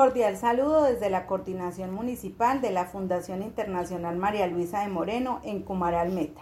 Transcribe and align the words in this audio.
Cordial 0.00 0.38
saludo 0.38 0.84
desde 0.84 1.10
la 1.10 1.26
Coordinación 1.26 1.92
Municipal 1.92 2.62
de 2.62 2.70
la 2.70 2.86
Fundación 2.86 3.42
Internacional 3.42 4.16
María 4.16 4.46
Luisa 4.46 4.80
de 4.80 4.88
Moreno 4.88 5.42
en 5.44 5.60
Cumaral 5.60 6.10
Meta. 6.10 6.40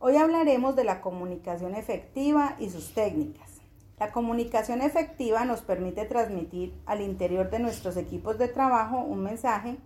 Hoy 0.00 0.16
hablaremos 0.16 0.74
de 0.74 0.82
la 0.82 1.00
comunicación 1.00 1.76
efectiva 1.76 2.56
y 2.58 2.70
sus 2.70 2.92
técnicas. 2.92 3.60
La 4.00 4.10
comunicación 4.10 4.82
efectiva 4.82 5.44
nos 5.44 5.60
permite 5.60 6.06
transmitir 6.06 6.74
al 6.86 7.02
interior 7.02 7.50
de 7.50 7.60
nuestros 7.60 7.96
equipos 7.96 8.36
de 8.36 8.48
trabajo 8.48 8.98
un 8.98 9.22
mensaje 9.22 9.76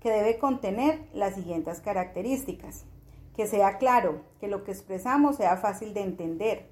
que 0.00 0.12
debe 0.12 0.38
contener 0.38 1.00
las 1.12 1.34
siguientes 1.34 1.80
características. 1.80 2.84
Que 3.34 3.48
sea 3.48 3.78
claro, 3.78 4.20
que 4.38 4.46
lo 4.46 4.62
que 4.62 4.70
expresamos 4.70 5.38
sea 5.38 5.56
fácil 5.56 5.92
de 5.92 6.02
entender, 6.02 6.68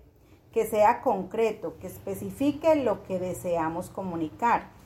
que 0.52 0.64
sea 0.64 1.02
concreto, 1.02 1.76
que 1.80 1.88
especifique 1.88 2.76
lo 2.76 3.02
que 3.02 3.18
deseamos 3.18 3.90
comunicar, 3.90 4.78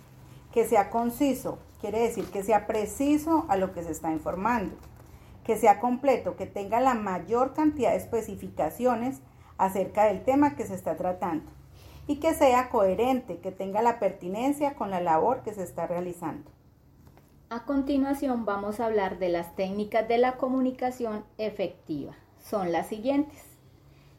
que 0.54 0.64
sea 0.64 0.88
conciso, 0.88 1.58
quiere 1.80 1.98
decir 1.98 2.26
que 2.26 2.44
sea 2.44 2.68
preciso 2.68 3.44
a 3.48 3.56
lo 3.56 3.72
que 3.72 3.82
se 3.82 3.90
está 3.90 4.12
informando, 4.12 4.76
que 5.42 5.56
sea 5.56 5.80
completo, 5.80 6.36
que 6.36 6.46
tenga 6.46 6.80
la 6.80 6.94
mayor 6.94 7.54
cantidad 7.54 7.90
de 7.90 7.96
especificaciones 7.96 9.20
acerca 9.58 10.04
del 10.04 10.22
tema 10.22 10.54
que 10.54 10.64
se 10.64 10.76
está 10.76 10.96
tratando 10.96 11.50
y 12.06 12.20
que 12.20 12.34
sea 12.34 12.68
coherente, 12.68 13.38
que 13.38 13.50
tenga 13.50 13.82
la 13.82 13.98
pertinencia 13.98 14.76
con 14.76 14.92
la 14.92 15.00
labor 15.00 15.42
que 15.42 15.52
se 15.52 15.64
está 15.64 15.88
realizando. 15.88 16.48
A 17.50 17.64
continuación 17.64 18.44
vamos 18.44 18.78
a 18.78 18.86
hablar 18.86 19.18
de 19.18 19.30
las 19.30 19.56
técnicas 19.56 20.06
de 20.06 20.18
la 20.18 20.36
comunicación 20.36 21.24
efectiva. 21.36 22.14
Son 22.38 22.70
las 22.70 22.86
siguientes. 22.86 23.42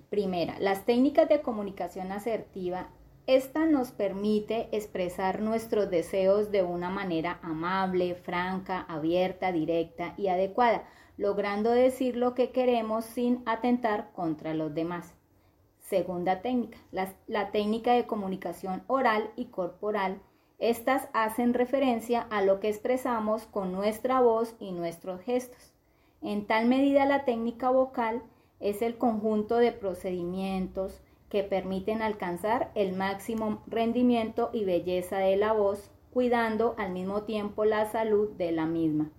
Primera, 0.10 0.60
las 0.60 0.84
técnicas 0.84 1.30
de 1.30 1.42
comunicación 1.42 2.12
asertiva. 2.12 2.90
Esta 3.28 3.66
nos 3.66 3.92
permite 3.92 4.70
expresar 4.72 5.42
nuestros 5.42 5.90
deseos 5.90 6.52
de 6.52 6.62
una 6.62 6.90
manera 6.90 7.40
amable, 7.42 8.14
franca, 8.14 8.82
abierta, 8.82 9.52
directa 9.52 10.14
y 10.16 10.28
adecuada, 10.28 10.84
logrando 11.18 11.72
decir 11.72 12.16
lo 12.18 12.36
que 12.36 12.52
queremos 12.52 13.04
sin 13.04 13.42
atentar 13.48 14.12
contra 14.14 14.54
los 14.54 14.76
demás. 14.76 15.16
Segunda 15.80 16.42
técnica, 16.42 16.78
la, 16.92 17.14
la 17.26 17.52
técnica 17.52 17.94
de 17.94 18.06
comunicación 18.06 18.84
oral 18.88 19.32
y 19.36 19.46
corporal 19.46 20.22
estas 20.58 21.10
hacen 21.14 21.54
referencia 21.54 22.22
a 22.22 22.42
lo 22.42 22.60
que 22.60 22.70
expresamos 22.70 23.46
con 23.46 23.72
nuestra 23.72 24.22
voz 24.22 24.56
y 24.60 24.72
nuestros 24.72 25.22
gestos. 25.22 25.74
En 26.22 26.46
tal 26.46 26.66
medida 26.68 27.06
la 27.06 27.26
técnica 27.26 27.70
vocal 27.70 28.24
es 28.60 28.82
el 28.82 28.98
conjunto 28.98 29.58
de 29.58 29.74
procedimientos 29.74 31.02
que 31.36 31.44
permiten 31.44 32.02
alcanzar 32.02 32.72
el 32.74 32.94
máximo 32.94 33.62
rendimiento 33.68 34.52
y 34.54 34.64
belleza 34.64 35.18
de 35.18 35.36
la 35.36 35.52
voz, 35.52 35.92
cuidando 36.14 36.76
al 36.78 36.94
mismo 36.94 37.24
tiempo 37.24 37.66
la 37.66 37.92
salud 37.92 38.30
de 38.38 38.54
la 38.54 38.66
misma. 38.66 39.12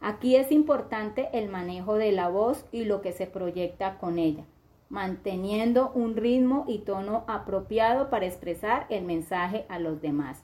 Aquí 0.00 0.34
es 0.34 0.50
importante 0.50 1.28
el 1.32 1.48
manejo 1.48 1.94
de 1.94 2.10
la 2.10 2.28
voz 2.28 2.66
y 2.72 2.86
lo 2.86 3.02
que 3.02 3.12
se 3.12 3.28
proyecta 3.28 3.98
con 3.98 4.18
ella, 4.18 4.46
manteniendo 4.88 5.92
un 5.94 6.16
ritmo 6.16 6.64
y 6.66 6.78
tono 6.78 7.22
apropiado 7.28 8.10
para 8.10 8.26
expresar 8.26 8.86
el 8.88 9.04
mensaje 9.04 9.64
a 9.68 9.78
los 9.78 10.02
demás 10.02 10.42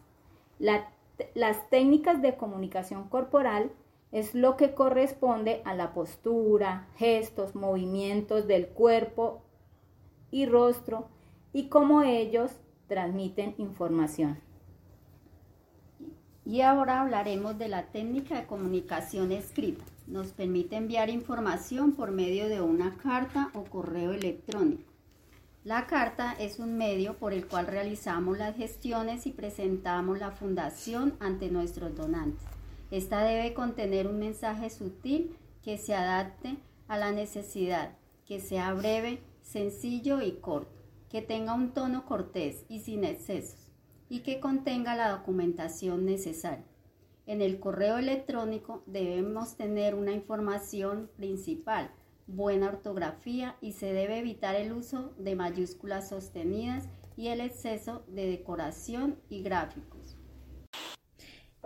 las 1.34 1.69
técnicas 1.70 2.22
de 2.22 2.36
comunicación 2.36 3.08
corporal 3.08 3.72
es 4.12 4.34
lo 4.34 4.56
que 4.56 4.75
corresponde 4.75 5.62
a 5.64 5.75
la 5.75 5.92
postura, 5.92 6.88
gestos, 6.97 7.55
movimientos 7.55 8.47
del 8.47 8.69
cuerpo 8.69 9.42
y 10.31 10.47
rostro 10.47 11.09
y 11.53 11.69
cómo 11.69 12.03
ellos 12.03 12.53
transmiten 12.86 13.55
información. 13.59 14.39
Y 16.44 16.62
ahora 16.62 17.00
hablaremos 17.00 17.59
de 17.59 17.69
la 17.69 17.87
técnica 17.87 18.41
de 18.41 18.47
comunicación 18.47 19.31
escrita. 19.31 19.84
Nos 20.06 20.32
permite 20.32 20.77
enviar 20.77 21.10
información 21.10 21.93
por 21.93 22.10
medio 22.10 22.49
de 22.49 22.60
una 22.60 22.97
carta 22.97 23.50
o 23.55 23.65
correo 23.65 24.12
electrónico. 24.12 24.91
La 25.62 25.87
carta 25.87 26.34
es 26.38 26.59
un 26.59 26.78
medio 26.78 27.19
por 27.19 27.34
el 27.34 27.47
cual 27.47 27.66
realizamos 27.66 28.38
las 28.38 28.56
gestiones 28.56 29.26
y 29.26 29.31
presentamos 29.31 30.19
la 30.19 30.31
fundación 30.31 31.15
ante 31.21 31.50
nuestros 31.50 31.94
donantes. 31.94 32.47
Esta 32.91 33.22
debe 33.22 33.53
contener 33.53 34.09
un 34.09 34.19
mensaje 34.19 34.71
sutil 34.71 35.37
que 35.62 35.76
se 35.76 35.94
adapte 35.94 36.56
a 36.88 36.97
la 36.97 37.12
necesidad, 37.12 37.93
que 38.26 38.41
sea 38.41 38.72
breve, 38.72 39.21
sencillo 39.50 40.22
y 40.22 40.33
corto, 40.37 40.81
que 41.09 41.22
tenga 41.22 41.55
un 41.55 41.72
tono 41.72 42.06
cortés 42.06 42.65
y 42.69 42.81
sin 42.81 43.05
excesos, 43.05 43.72
y 44.09 44.21
que 44.21 44.38
contenga 44.38 44.94
la 44.94 45.11
documentación 45.11 46.06
necesaria. 46.06 46.65
En 47.27 47.43
el 47.43 47.59
correo 47.59 47.99
electrónico 47.99 48.83
debemos 48.87 49.56
tener 49.56 49.97
una 49.97 50.12
información 50.12 51.11
principal, 51.16 51.91
buena 52.28 52.69
ortografía 52.69 53.56
y 53.61 53.72
se 53.72 53.93
debe 53.93 54.19
evitar 54.19 54.55
el 54.55 54.72
uso 54.72 55.15
de 55.19 55.34
mayúsculas 55.34 56.09
sostenidas 56.09 56.88
y 57.17 57.28
el 57.28 57.41
exceso 57.41 58.05
de 58.06 58.27
decoración 58.27 59.19
y 59.28 59.43
gráficos. 59.43 60.17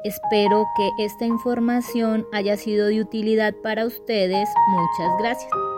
Espero 0.05 0.65
que 0.77 1.05
esta 1.05 1.27
información 1.27 2.27
haya 2.33 2.57
sido 2.57 2.87
de 2.87 3.01
utilidad 3.01 3.55
para 3.63 3.87
ustedes. 3.87 4.49
Muchas 4.71 5.19
gracias. 5.19 5.74